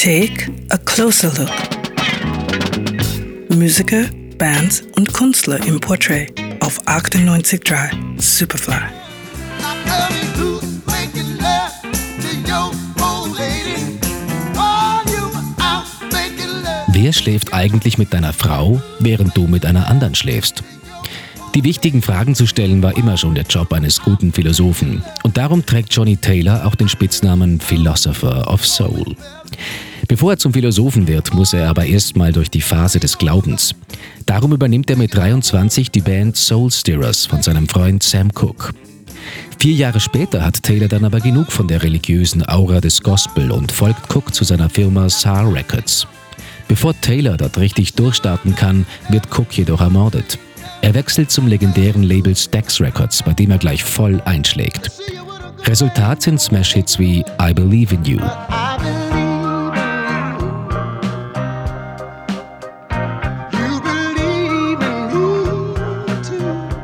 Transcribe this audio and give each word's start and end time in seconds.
Take 0.00 0.48
a 0.70 0.78
closer 0.78 1.32
look. 1.36 1.50
Musiker, 3.48 4.04
Bands 4.38 4.84
und 4.94 5.12
Künstler 5.12 5.58
im 5.66 5.80
Portrait 5.80 6.32
auf 6.60 6.80
98.3 6.86 7.90
Superfly. 8.16 8.74
Wer 16.92 17.12
schläft 17.12 17.52
eigentlich 17.52 17.98
mit 17.98 18.12
deiner 18.12 18.32
Frau, 18.32 18.80
während 19.00 19.36
du 19.36 19.48
mit 19.48 19.66
einer 19.66 19.88
anderen 19.88 20.14
schläfst? 20.14 20.62
Die 21.56 21.64
wichtigen 21.64 22.02
Fragen 22.02 22.36
zu 22.36 22.46
stellen 22.46 22.84
war 22.84 22.96
immer 22.96 23.16
schon 23.16 23.34
der 23.34 23.42
Job 23.42 23.72
eines 23.72 24.00
guten 24.00 24.32
Philosophen. 24.32 25.02
Und 25.24 25.36
darum 25.36 25.66
trägt 25.66 25.92
Johnny 25.92 26.16
Taylor 26.16 26.64
auch 26.64 26.76
den 26.76 26.88
Spitznamen 26.88 27.58
Philosopher 27.58 28.48
of 28.48 28.64
Soul. 28.64 29.16
Bevor 30.08 30.32
er 30.32 30.38
zum 30.38 30.54
Philosophen 30.54 31.06
wird, 31.06 31.34
muss 31.34 31.52
er 31.52 31.68
aber 31.68 31.84
erstmal 31.84 32.32
durch 32.32 32.50
die 32.50 32.62
Phase 32.62 32.98
des 32.98 33.18
Glaubens. 33.18 33.74
Darum 34.24 34.54
übernimmt 34.54 34.88
er 34.88 34.96
mit 34.96 35.14
23 35.14 35.90
die 35.90 36.00
Band 36.00 36.34
Soul 36.34 36.70
Stirrers 36.70 37.26
von 37.26 37.42
seinem 37.42 37.68
Freund 37.68 38.02
Sam 38.02 38.30
Cooke. 38.34 38.72
Vier 39.58 39.74
Jahre 39.74 40.00
später 40.00 40.42
hat 40.42 40.62
Taylor 40.62 40.88
dann 40.88 41.04
aber 41.04 41.20
genug 41.20 41.52
von 41.52 41.68
der 41.68 41.82
religiösen 41.82 42.48
Aura 42.48 42.80
des 42.80 43.02
Gospel 43.02 43.50
und 43.50 43.70
folgt 43.70 44.14
Cook 44.14 44.34
zu 44.34 44.44
seiner 44.44 44.70
Firma 44.70 45.10
SAR 45.10 45.52
Records. 45.52 46.06
Bevor 46.68 46.98
Taylor 47.00 47.36
dort 47.36 47.58
richtig 47.58 47.92
durchstarten 47.94 48.54
kann, 48.54 48.86
wird 49.10 49.26
Cook 49.36 49.52
jedoch 49.52 49.82
ermordet. 49.82 50.38
Er 50.80 50.94
wechselt 50.94 51.30
zum 51.30 51.48
legendären 51.48 52.02
Label 52.02 52.34
Stax 52.34 52.80
Records, 52.80 53.22
bei 53.22 53.34
dem 53.34 53.50
er 53.50 53.58
gleich 53.58 53.84
voll 53.84 54.22
einschlägt. 54.24 54.90
Resultat 55.64 56.22
sind 56.22 56.40
Smash-Hits 56.40 56.98
wie 56.98 57.24
I 57.42 57.52
Believe 57.52 57.94
in 57.94 58.04
You. 58.04 58.20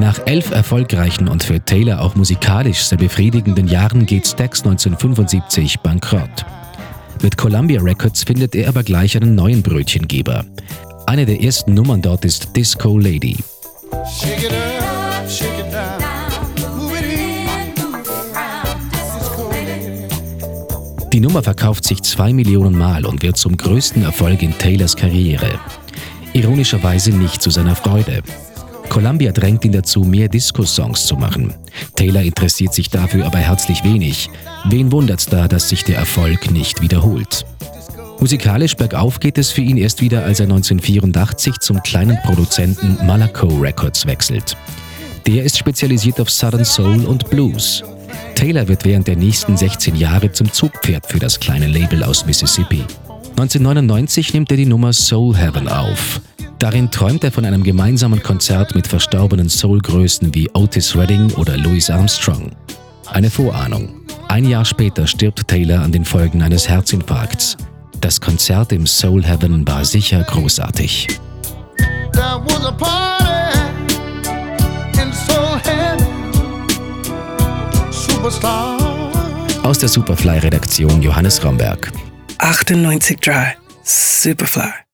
Nach 0.00 0.18
elf 0.24 0.50
erfolgreichen 0.50 1.28
und 1.28 1.42
für 1.42 1.62
Taylor 1.62 2.00
auch 2.00 2.14
musikalisch 2.14 2.84
sehr 2.84 2.96
befriedigenden 2.96 3.68
Jahren 3.68 4.06
geht 4.06 4.26
Stax 4.26 4.62
1975 4.62 5.80
bankrott. 5.80 6.46
Mit 7.20 7.36
Columbia 7.36 7.82
Records 7.82 8.22
findet 8.24 8.54
er 8.54 8.70
aber 8.70 8.82
gleich 8.82 9.14
einen 9.14 9.34
neuen 9.34 9.62
Brötchengeber. 9.62 10.46
Eine 11.06 11.26
der 11.26 11.42
ersten 11.42 11.74
Nummern 11.74 12.00
dort 12.00 12.24
ist 12.24 12.56
Disco 12.56 12.96
Lady. 12.96 13.36
Die 21.12 21.20
Nummer 21.20 21.42
verkauft 21.42 21.84
sich 21.84 22.00
zwei 22.04 22.32
Millionen 22.32 22.78
Mal 22.78 23.04
und 23.04 23.22
wird 23.22 23.36
zum 23.36 23.54
größten 23.54 24.04
Erfolg 24.04 24.40
in 24.40 24.56
Taylors 24.56 24.96
Karriere. 24.96 25.60
Ironischerweise 26.32 27.10
nicht 27.10 27.42
zu 27.42 27.50
seiner 27.50 27.76
Freude. 27.76 28.22
Columbia 28.90 29.30
drängt 29.30 29.64
ihn 29.64 29.72
dazu, 29.72 30.00
mehr 30.00 30.28
Disco-Songs 30.28 31.06
zu 31.06 31.16
machen. 31.16 31.54
Taylor 31.94 32.22
interessiert 32.22 32.74
sich 32.74 32.90
dafür 32.90 33.24
aber 33.24 33.38
herzlich 33.38 33.82
wenig. 33.84 34.28
Wen 34.68 34.92
wundert's 34.92 35.26
da, 35.26 35.48
dass 35.48 35.68
sich 35.68 35.84
der 35.84 35.96
Erfolg 35.96 36.50
nicht 36.50 36.82
wiederholt? 36.82 37.46
Musikalisch 38.18 38.76
bergauf 38.76 39.20
geht 39.20 39.38
es 39.38 39.50
für 39.50 39.62
ihn 39.62 39.78
erst 39.78 40.02
wieder, 40.02 40.24
als 40.24 40.40
er 40.40 40.46
1984 40.46 41.58
zum 41.60 41.82
kleinen 41.82 42.18
Produzenten 42.22 42.98
Malaco 43.06 43.46
Records 43.46 44.04
wechselt. 44.06 44.56
Der 45.26 45.44
ist 45.44 45.56
spezialisiert 45.56 46.20
auf 46.20 46.28
Southern 46.28 46.64
Soul 46.64 47.06
und 47.06 47.30
Blues. 47.30 47.84
Taylor 48.34 48.66
wird 48.66 48.84
während 48.84 49.06
der 49.06 49.16
nächsten 49.16 49.56
16 49.56 49.94
Jahre 49.94 50.32
zum 50.32 50.52
Zugpferd 50.52 51.06
für 51.06 51.20
das 51.20 51.38
kleine 51.38 51.68
Label 51.68 52.02
aus 52.02 52.26
Mississippi. 52.26 52.84
1999 53.30 54.34
nimmt 54.34 54.50
er 54.50 54.56
die 54.56 54.66
Nummer 54.66 54.92
Soul 54.92 55.36
Heaven 55.36 55.68
auf. 55.68 56.20
Darin 56.60 56.90
träumt 56.90 57.24
er 57.24 57.32
von 57.32 57.46
einem 57.46 57.62
gemeinsamen 57.62 58.22
Konzert 58.22 58.74
mit 58.74 58.86
verstorbenen 58.86 59.48
Soul-Größen 59.48 60.34
wie 60.34 60.50
Otis 60.52 60.94
Redding 60.94 61.32
oder 61.32 61.56
Louis 61.56 61.88
Armstrong. 61.88 62.52
Eine 63.06 63.30
Vorahnung. 63.30 64.02
Ein 64.28 64.46
Jahr 64.46 64.66
später 64.66 65.06
stirbt 65.06 65.48
Taylor 65.48 65.80
an 65.80 65.90
den 65.90 66.04
Folgen 66.04 66.42
eines 66.42 66.68
Herzinfarkts. 66.68 67.56
Das 68.02 68.20
Konzert 68.20 68.72
im 68.72 68.86
Soul 68.86 69.24
Heaven 69.24 69.66
war 69.66 69.86
sicher 69.86 70.22
großartig. 70.22 71.08
Aus 79.62 79.78
der 79.78 79.88
Superfly-Redaktion 79.88 81.00
Johannes 81.00 81.42
Romberg. 81.42 81.90
98.3 82.38 83.52
Superfly. 83.82 84.89